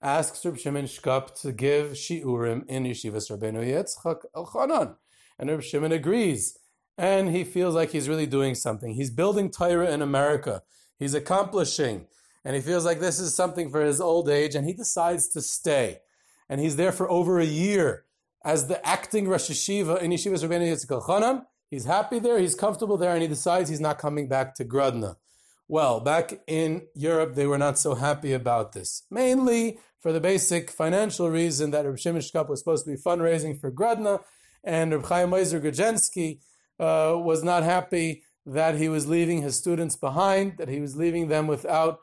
asks 0.00 0.44
Reb 0.44 0.58
Shimon 0.58 0.86
Shkop 0.86 1.38
to 1.42 1.52
give 1.52 1.92
Shiurim 1.92 2.64
in 2.66 2.84
Yeshivas 2.84 3.30
Rabbeinu 3.30 3.62
Yitzchak 3.66 4.22
Elchanan. 4.34 4.96
And 5.38 5.50
Reb 5.50 5.62
Shimon 5.62 5.92
agrees. 5.92 6.56
And 6.96 7.30
he 7.30 7.44
feels 7.44 7.74
like 7.74 7.90
he's 7.90 8.08
really 8.08 8.26
doing 8.26 8.54
something. 8.54 8.94
He's 8.94 9.10
building 9.10 9.50
Torah 9.50 9.90
in 9.90 10.02
America. 10.02 10.62
He's 11.00 11.14
accomplishing. 11.14 12.06
And 12.44 12.54
he 12.54 12.62
feels 12.62 12.84
like 12.84 13.00
this 13.00 13.18
is 13.18 13.34
something 13.34 13.70
for 13.70 13.80
his 13.80 14.00
old 14.00 14.28
age. 14.28 14.54
And 14.54 14.66
he 14.66 14.72
decides 14.72 15.28
to 15.30 15.42
stay. 15.42 15.98
And 16.48 16.60
he's 16.60 16.76
there 16.76 16.92
for 16.92 17.10
over 17.10 17.40
a 17.40 17.44
year 17.44 18.04
as 18.44 18.68
the 18.68 18.86
acting 18.86 19.28
Rosh 19.28 19.50
Yeshiva 19.50 20.00
in 20.00 20.12
Yeshivas 20.12 20.44
Rabbeinu 20.44 20.70
Yitzchak 20.70 21.02
Elchanan. 21.02 21.46
He's 21.68 21.84
happy 21.84 22.18
there, 22.18 22.38
he's 22.38 22.56
comfortable 22.56 22.96
there, 22.96 23.12
and 23.12 23.22
he 23.22 23.28
decides 23.28 23.70
he's 23.70 23.80
not 23.80 23.98
coming 23.98 24.28
back 24.28 24.54
to 24.56 24.64
Grodna. 24.64 25.16
Well, 25.68 26.00
back 26.00 26.40
in 26.48 26.88
Europe, 26.94 27.36
they 27.36 27.46
were 27.46 27.58
not 27.58 27.78
so 27.78 27.94
happy 27.94 28.32
about 28.32 28.72
this. 28.72 29.04
Mainly 29.08 29.78
for 30.00 30.12
the 30.12 30.20
basic 30.20 30.70
financial 30.70 31.30
reason 31.30 31.70
that 31.70 31.86
Reb 31.86 31.98
Shimon 31.98 32.22
was 32.48 32.58
supposed 32.58 32.86
to 32.86 32.90
be 32.90 32.96
fundraising 32.96 33.60
for 33.60 33.70
Grodna, 33.70 34.20
and 34.64 34.92
Reb 34.92 35.04
Chaim 35.04 35.30
Grodzinski 35.30 36.40
uh, 36.80 37.16
was 37.16 37.44
not 37.44 37.62
happy 37.62 38.24
that 38.46 38.76
he 38.76 38.88
was 38.88 39.06
leaving 39.06 39.42
his 39.42 39.56
students 39.56 39.96
behind, 39.96 40.58
that 40.58 40.68
he 40.68 40.80
was 40.80 40.96
leaving 40.96 41.28
them 41.28 41.46
without 41.46 42.00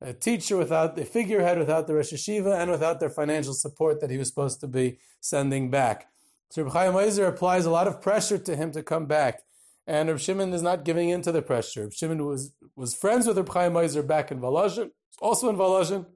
a 0.00 0.12
teacher, 0.12 0.56
without 0.56 0.96
the 0.96 1.04
figurehead, 1.04 1.58
without 1.58 1.86
the 1.86 1.94
Rosh 1.94 2.12
Yeshiva, 2.12 2.58
and 2.58 2.70
without 2.70 3.00
their 3.00 3.10
financial 3.10 3.52
support 3.52 4.00
that 4.00 4.10
he 4.10 4.16
was 4.16 4.28
supposed 4.28 4.60
to 4.60 4.66
be 4.66 4.98
sending 5.20 5.70
back. 5.70 6.08
So 6.50 6.62
Reb 6.62 6.72
Chaim 6.72 6.96
Ozer 6.96 7.26
applies 7.26 7.66
a 7.66 7.70
lot 7.70 7.86
of 7.86 8.00
pressure 8.00 8.38
to 8.38 8.56
him 8.56 8.72
to 8.72 8.82
come 8.82 9.06
back. 9.06 9.42
And 9.86 10.08
Reb 10.08 10.18
Shimon 10.18 10.52
is 10.52 10.62
not 10.62 10.84
giving 10.84 11.08
in 11.08 11.22
to 11.22 11.32
the 11.32 11.42
pressure. 11.42 11.82
Reb 11.82 11.92
Shimon 11.92 12.24
was, 12.24 12.52
was 12.76 12.94
friends 12.94 13.26
with 13.26 13.36
Reb 13.36 13.48
Chaim 13.50 13.76
Ozer 13.76 14.02
back 14.02 14.30
in 14.30 14.40
Volozhin, 14.40 14.90
also 15.20 15.48
in 15.48 15.56
Volozhin. 15.56 16.06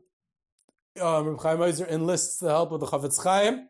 Um, 1.00 1.28
Reb 1.28 1.40
Chaim 1.40 1.61
Ozer 1.61 1.87
enlists 1.87 2.38
the 2.38 2.49
help 2.49 2.73
of 2.73 2.81
the 2.81 2.87
Chafetz 2.87 3.23
Chaim, 3.23 3.69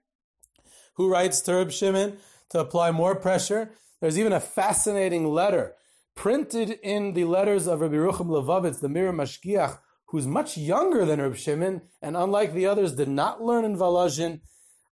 who 0.95 1.11
writes 1.11 1.41
to 1.43 1.55
Reb 1.55 1.73
Shimon 1.73 2.19
to 2.51 2.61
apply 2.61 2.93
more 2.93 3.17
pressure. 3.17 3.73
There's 4.01 4.19
even 4.19 4.33
a 4.33 4.41
fascinating 4.41 5.27
letter 5.27 5.75
printed 6.15 6.79
in 6.83 7.15
the 7.15 7.25
letters 7.25 7.67
of 7.67 7.81
Rabbi 7.81 7.95
Rucham 7.95 8.29
Levovitz, 8.29 8.81
the 8.81 8.89
Mir 8.89 9.13
Mashgiach, 9.13 9.79
who's 10.07 10.27
much 10.27 10.57
younger 10.57 11.05
than 11.05 11.21
Rabbi 11.21 11.37
Shimon, 11.37 11.83
and 12.01 12.17
unlike 12.17 12.53
the 12.53 12.67
others, 12.67 12.95
did 12.95 13.09
not 13.09 13.43
learn 13.43 13.65
in 13.65 13.77
Volozhin. 13.77 14.41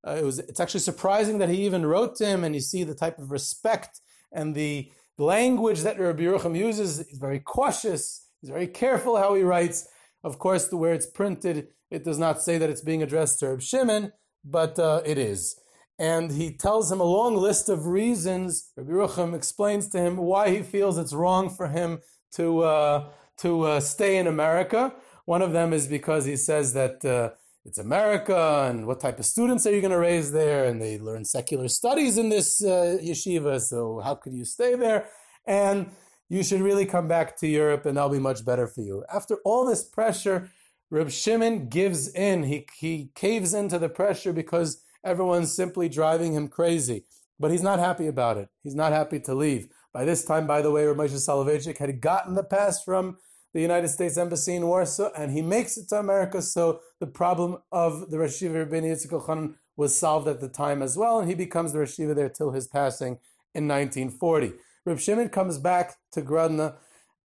Uh, 0.07 0.17
it 0.19 0.25
was, 0.25 0.41
it's 0.41 0.61
actually 0.61 0.81
surprising 0.81 1.39
that 1.39 1.49
he 1.49 1.65
even 1.65 1.87
wrote 1.87 2.17
to 2.17 2.27
him, 2.27 2.43
and 2.43 2.55
you 2.55 2.61
see 2.61 2.83
the 2.83 2.95
type 2.95 3.19
of 3.19 3.31
respect 3.31 4.01
and 4.33 4.55
the 4.55 4.91
language 5.19 5.83
that 5.83 6.01
Rabbi 6.01 6.23
Yerucham 6.23 6.59
uses 6.59 6.99
is 6.99 7.19
very 7.19 7.39
cautious. 7.39 8.27
He's 8.41 8.51
very 8.51 8.67
careful 8.67 9.17
how 9.17 9.35
he 9.35 9.43
writes. 9.43 9.87
Of 10.25 10.39
course, 10.39 10.69
the 10.69 10.77
where 10.77 10.95
it's 10.95 11.07
printed, 11.07 11.69
it 11.91 12.05
does 12.05 12.19
not 12.19 12.43
say 12.43 12.59
that 12.59 12.71
it's 12.71 12.81
being 12.81 13.03
addressed 13.03 13.41
to 13.41 13.49
Rabbi 13.49 13.61
Shimon, 13.61 14.13
but 14.45 14.79
uh, 14.79 15.03
it 15.05 15.19
is. 15.19 15.57
And 16.03 16.33
he 16.33 16.51
tells 16.51 16.91
him 16.91 16.99
a 16.99 17.05
long 17.05 17.37
list 17.37 17.69
of 17.69 17.87
reasons. 17.87 18.73
Rabbi 18.77 18.91
Yerucham 18.91 19.37
explains 19.37 19.89
to 19.91 20.01
him 20.01 20.17
why 20.17 20.51
he 20.51 20.61
feels 20.61 20.99
it's 20.99 21.13
wrong 21.13 21.49
for 21.49 21.69
him 21.69 22.01
to 22.33 22.63
uh, 22.63 23.11
to 23.39 23.63
uh, 23.63 23.81
stay 23.81 24.17
in 24.17 24.27
America. 24.27 24.93
One 25.27 25.43
of 25.43 25.53
them 25.53 25.73
is 25.73 25.87
because 25.87 26.25
he 26.25 26.35
says 26.35 26.73
that 26.73 27.05
uh, 27.05 27.31
it's 27.65 27.79
America 27.79 28.67
and 28.69 28.89
what 28.89 28.99
type 28.99 29.21
of 29.21 29.27
students 29.27 29.65
are 29.65 29.73
you 29.73 29.81
going 29.81 29.93
to 29.93 29.99
raise 30.11 30.33
there? 30.33 30.65
And 30.65 30.83
they 30.83 30.99
learn 30.99 31.25
secular 31.25 31.69
studies 31.69 32.19
in 32.19 32.31
this 32.31 32.65
uh, 32.65 32.99
yeshiva, 33.01 33.61
so 33.61 34.01
how 34.01 34.17
could 34.17 34.35
you 34.35 34.45
stay 34.45 34.75
there? 34.75 35.07
And 35.47 35.93
you 36.29 36.43
should 36.43 36.63
really 36.63 36.85
come 36.85 37.07
back 37.07 37.37
to 37.37 37.47
Europe 37.47 37.87
and 37.87 37.97
that'll 37.97 38.11
be 38.11 38.19
much 38.19 38.45
better 38.45 38.67
for 38.67 38.81
you. 38.81 39.05
After 39.15 39.37
all 39.45 39.65
this 39.65 39.85
pressure, 39.85 40.51
Reb 40.91 41.11
Shimon 41.11 41.69
gives 41.69 42.09
in. 42.13 42.43
He, 42.43 42.67
he 42.77 43.11
caves 43.15 43.55
into 43.55 43.79
the 43.79 43.89
pressure 43.89 44.33
because 44.33 44.82
everyone's 45.05 45.55
simply 45.55 45.89
driving 45.89 46.35
him 46.35 46.49
crazy. 46.49 47.05
But 47.39 47.51
he's 47.51 47.63
not 47.63 47.79
happy 47.79 48.07
about 48.07 48.37
it. 48.37 48.49
He's 48.63 48.75
not 48.75 48.93
happy 48.93 49.19
to 49.21 49.35
leave. 49.35 49.69
By 49.93 50.05
this 50.05 50.25
time, 50.25 50.47
by 50.47 50.63
the 50.63 50.71
way, 50.71 50.85
Rav 50.87 50.97
Moshe 50.97 51.11
Soloveitchik 51.11 51.79
had 51.79 52.01
gotten 52.01 52.35
the 52.35 52.45
pass 52.45 52.83
from 52.83 53.19
the 53.53 53.61
United 53.61 53.89
States 53.89 54.17
Embassy 54.17 54.55
in 54.55 54.67
Warsaw, 54.67 55.11
and 55.17 55.33
he 55.33 55.43
makes 55.43 55.77
it 55.77 55.89
to 55.89 55.97
America. 55.97 56.41
So 56.41 56.81
the 57.01 57.07
problem 57.07 57.59
of 57.71 58.11
the 58.11 58.19
Rosh 58.19 58.43
Yeshiva 58.43 58.67
Rabbeinu 58.67 58.93
Yitzchak 58.93 59.11
Elchanan 59.11 59.55
was 59.77 59.97
solved 59.97 60.29
at 60.29 60.41
the 60.41 60.49
time 60.49 60.83
as 60.83 60.97
well, 60.97 61.19
and 61.19 61.29
he 61.29 61.35
becomes 61.35 61.73
the 61.73 61.81
Rosh 61.81 61.99
Yeshiva 61.99 62.15
there 62.15 62.29
till 62.29 62.53
his 62.53 62.67
passing 62.67 63.19
in 63.55 63.69
1940. 63.69 64.53
Reb 64.85 64.99
Shimon 64.99 65.29
comes 65.29 65.59
back 65.59 65.97
to 66.13 66.23
Grodna, 66.23 66.77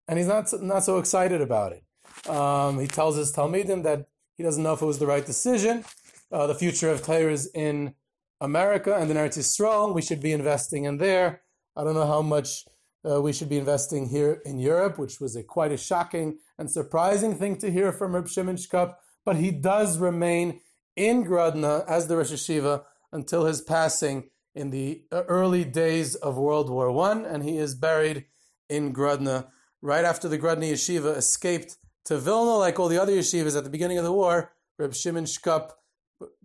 and 0.07 0.17
he's 0.17 0.27
not 0.27 0.51
not 0.61 0.83
so 0.83 0.97
excited 0.97 1.41
about 1.41 1.73
it. 1.73 2.29
Um, 2.29 2.79
he 2.79 2.87
tells 2.87 3.15
his 3.15 3.33
Talmidim 3.33 3.83
that 3.83 4.07
he 4.37 4.43
doesn't 4.43 4.61
know 4.61 4.73
if 4.73 4.81
it 4.81 4.85
was 4.85 4.99
the 4.99 5.07
right 5.07 5.25
decision. 5.25 5.83
Uh, 6.31 6.47
the 6.47 6.55
future 6.55 6.89
of 6.89 7.07
is 7.09 7.49
in 7.53 7.93
America 8.41 8.95
and 8.95 9.09
in 9.09 9.17
Eretz 9.17 9.37
Yisrael. 9.37 9.93
We 9.95 10.01
should 10.01 10.21
be 10.21 10.33
investing 10.33 10.83
in 10.85 10.97
there. 10.97 11.41
I 11.75 11.83
don't 11.83 11.93
know 11.93 12.07
how 12.07 12.21
much 12.21 12.65
uh, 13.09 13.21
we 13.21 13.31
should 13.31 13.49
be 13.49 13.57
investing 13.57 14.09
here 14.09 14.41
in 14.45 14.59
Europe, 14.59 14.97
which 14.97 15.21
was 15.21 15.35
a 15.35 15.43
quite 15.43 15.71
a 15.71 15.77
shocking 15.77 16.39
and 16.57 16.69
surprising 16.69 17.35
thing 17.35 17.57
to 17.57 17.71
hear 17.71 17.93
from 17.93 18.15
Reb 18.15 18.27
Shimon 18.27 18.57
Shkop. 18.57 18.95
But 19.25 19.37
he 19.37 19.51
does 19.51 19.97
remain 19.97 20.59
in 20.95 21.23
Grodno 21.23 21.85
as 21.87 22.07
the 22.07 22.17
Rosh 22.17 22.31
Yeshiva 22.31 22.83
until 23.11 23.45
his 23.45 23.61
passing 23.61 24.29
in 24.53 24.71
the 24.71 25.03
uh, 25.11 25.23
early 25.27 25.63
days 25.63 26.15
of 26.15 26.37
World 26.37 26.69
War 26.69 26.91
One, 26.91 27.25
and 27.25 27.43
he 27.43 27.57
is 27.57 27.75
buried 27.75 28.25
in 28.69 28.93
Grodno 28.93 29.47
right 29.81 30.03
after 30.03 30.27
the 30.27 30.39
Grodno 30.39 30.71
Yeshiva 30.71 31.15
escaped 31.15 31.77
to 32.05 32.17
Vilna, 32.17 32.57
like 32.57 32.79
all 32.79 32.87
the 32.87 33.01
other 33.01 33.11
yeshivas 33.11 33.57
at 33.57 33.63
the 33.63 33.69
beginning 33.69 33.97
of 33.97 34.03
the 34.03 34.13
war, 34.13 34.53
Reb 34.79 34.93
Shimon 34.93 35.25
Shkop 35.25 35.71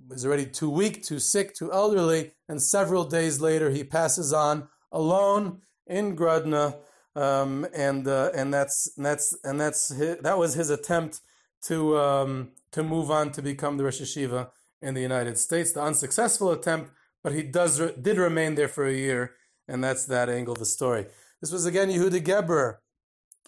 was 0.08 0.26
already 0.26 0.46
too 0.46 0.70
weak, 0.70 1.02
too 1.02 1.18
sick, 1.18 1.54
too 1.54 1.72
elderly, 1.72 2.32
and 2.48 2.60
several 2.60 3.04
days 3.04 3.40
later 3.40 3.70
he 3.70 3.84
passes 3.84 4.32
on 4.32 4.68
alone 4.90 5.62
in 5.86 6.16
Grodno, 6.16 6.76
um, 7.16 7.66
and 7.74 8.06
uh, 8.06 8.30
and 8.34 8.52
that's 8.52 8.92
and 8.96 9.06
that's 9.06 9.36
and 9.44 9.60
that's 9.60 9.88
his, 9.88 10.18
that 10.18 10.38
was 10.38 10.54
his 10.54 10.70
attempt 10.70 11.20
to 11.62 11.98
um, 11.98 12.52
to 12.72 12.82
move 12.82 13.10
on 13.10 13.32
to 13.32 13.42
become 13.42 13.76
the 13.76 13.84
Rosh 13.84 14.00
Yeshiva 14.00 14.50
in 14.80 14.94
the 14.94 15.00
United 15.00 15.38
States. 15.38 15.72
The 15.72 15.82
unsuccessful 15.82 16.50
attempt, 16.50 16.90
but 17.22 17.32
he 17.32 17.42
does 17.42 17.78
did 17.78 18.18
remain 18.18 18.54
there 18.54 18.68
for 18.68 18.86
a 18.86 18.92
year, 18.92 19.34
and 19.68 19.82
that's 19.82 20.04
that 20.06 20.28
angle 20.28 20.52
of 20.52 20.58
the 20.58 20.66
story. 20.66 21.06
This 21.40 21.52
was 21.52 21.66
again 21.66 21.88
Yehuda 21.88 22.22
Geber. 22.22 22.80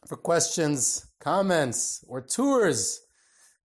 For 0.06 0.16
questions, 0.18 1.06
comments, 1.18 2.04
or 2.06 2.20
tours 2.20 3.00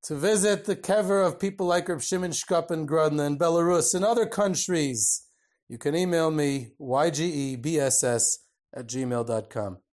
to 0.04 0.16
visit 0.16 0.66
the 0.66 0.76
kever 0.76 1.26
of 1.26 1.40
people 1.40 1.68
like 1.68 1.90
Reb 1.90 2.02
Shimon 2.02 2.32
Shkop 2.32 2.72
in 2.72 2.86
in 3.20 3.38
Belarus 3.38 3.94
and 3.94 4.06
other 4.06 4.26
countries, 4.26 5.26
you 5.68 5.78
can 5.78 5.96
email 5.96 6.32
me 6.32 6.72
ygebss 6.80 8.38
at 8.74 8.88
gmail.com. 8.88 9.80